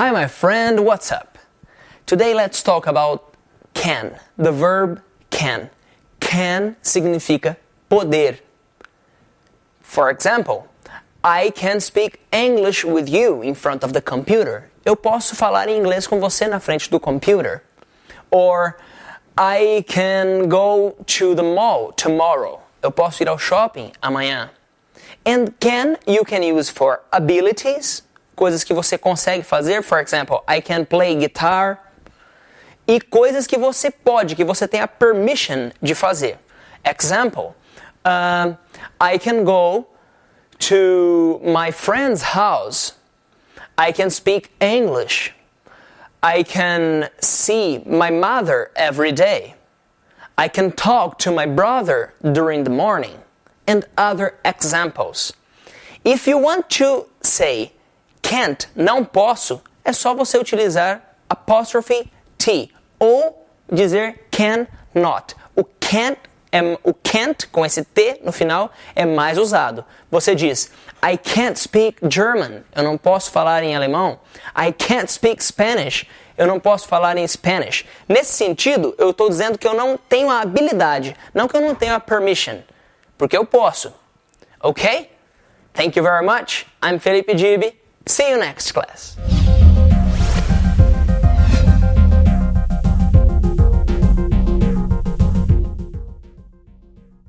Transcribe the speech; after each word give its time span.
Hi, 0.00 0.10
my 0.12 0.28
friend, 0.28 0.86
what's 0.86 1.12
up? 1.12 1.36
Today 2.06 2.32
let's 2.32 2.62
talk 2.62 2.86
about 2.86 3.34
can, 3.74 4.18
the 4.38 4.50
verb 4.50 5.02
can. 5.28 5.68
Can 6.20 6.76
significa 6.82 7.56
poder. 7.90 8.38
For 9.82 10.08
example, 10.08 10.66
I 11.22 11.50
can 11.50 11.80
speak 11.80 12.18
English 12.32 12.82
with 12.82 13.10
you 13.10 13.42
in 13.42 13.54
front 13.54 13.84
of 13.84 13.92
the 13.92 14.00
computer. 14.00 14.70
Eu 14.86 14.96
posso 14.96 15.36
falar 15.36 15.68
inglês 15.68 16.06
com 16.06 16.18
você 16.18 16.48
na 16.48 16.60
frente 16.60 16.88
do 16.88 16.98
computer. 16.98 17.62
Or 18.30 18.78
I 19.36 19.84
can 19.86 20.48
go 20.48 20.96
to 21.08 21.34
the 21.34 21.42
mall 21.42 21.92
tomorrow. 21.92 22.62
Eu 22.82 22.90
posso 22.90 23.22
ir 23.22 23.28
ao 23.28 23.36
shopping 23.36 23.92
amanhã. 24.02 24.48
And 25.26 25.52
can 25.60 25.98
you 26.06 26.24
can 26.24 26.42
use 26.42 26.70
for 26.70 27.02
abilities, 27.12 28.00
coisas 28.40 28.64
que 28.64 28.72
você 28.72 28.96
consegue 28.96 29.44
fazer, 29.44 29.82
for 29.82 30.00
example, 30.00 30.42
I 30.48 30.62
can 30.62 30.86
play 30.86 31.14
guitar. 31.14 31.92
E 32.88 32.98
coisas 32.98 33.46
que 33.46 33.58
você 33.58 33.90
pode, 33.90 34.34
que 34.34 34.42
você 34.42 34.66
tem 34.66 34.80
a 34.80 34.88
permission 34.88 35.70
de 35.82 35.94
fazer. 35.94 36.38
Example, 36.82 37.54
uh, 38.02 38.56
I 38.98 39.18
can 39.18 39.44
go 39.44 39.86
to 40.58 41.38
my 41.44 41.70
friend's 41.70 42.22
house. 42.22 42.94
I 43.76 43.92
can 43.92 44.08
speak 44.08 44.48
English. 44.58 45.34
I 46.22 46.42
can 46.42 47.10
see 47.20 47.82
my 47.84 48.10
mother 48.10 48.70
every 48.74 49.12
day. 49.12 49.54
I 50.38 50.48
can 50.48 50.72
talk 50.72 51.18
to 51.18 51.30
my 51.30 51.44
brother 51.44 52.14
during 52.22 52.64
the 52.64 52.70
morning. 52.70 53.18
And 53.66 53.84
other 53.98 54.38
examples. 54.46 55.34
If 56.04 56.26
you 56.26 56.38
want 56.38 56.70
to 56.70 57.04
say 57.20 57.72
can't, 58.22 58.68
não 58.74 59.04
posso, 59.04 59.62
é 59.84 59.92
só 59.92 60.14
você 60.14 60.38
utilizar 60.38 61.02
apostrophe 61.28 62.10
T 62.36 62.70
ou 62.98 63.46
dizer 63.70 64.28
cannot. 64.30 65.34
O 65.54 65.64
can't 65.64 66.18
é, 66.52 66.60
o 66.82 66.92
can't 66.92 67.46
com 67.48 67.64
esse 67.64 67.84
T 67.84 68.20
no 68.24 68.32
final 68.32 68.72
é 68.94 69.06
mais 69.06 69.38
usado. 69.38 69.84
Você 70.10 70.34
diz 70.34 70.70
I 71.02 71.16
can't 71.16 71.58
speak 71.58 71.98
German. 72.08 72.64
Eu 72.74 72.82
não 72.82 72.98
posso 72.98 73.30
falar 73.30 73.62
em 73.62 73.74
alemão. 73.74 74.18
I 74.56 74.72
can't 74.72 75.10
speak 75.10 75.42
Spanish. 75.42 76.06
Eu 76.36 76.46
não 76.46 76.58
posso 76.58 76.88
falar 76.88 77.16
em 77.16 77.26
Spanish. 77.26 77.86
Nesse 78.08 78.32
sentido, 78.32 78.94
eu 78.98 79.10
estou 79.10 79.28
dizendo 79.28 79.58
que 79.58 79.66
eu 79.66 79.74
não 79.74 79.96
tenho 79.96 80.30
a 80.30 80.40
habilidade, 80.40 81.14
não 81.34 81.46
que 81.46 81.56
eu 81.56 81.60
não 81.60 81.74
tenho 81.74 81.94
a 81.94 82.00
permission, 82.00 82.60
porque 83.18 83.36
eu 83.36 83.44
posso. 83.44 83.92
Ok? 84.58 85.10
Thank 85.74 85.98
you 85.98 86.02
very 86.02 86.24
much. 86.24 86.66
I'm 86.82 86.98
Felipe 86.98 87.36
Gibi. 87.36 87.79
See 88.06 88.28
you 88.28 88.38
next 88.38 88.72
class. 88.72 89.16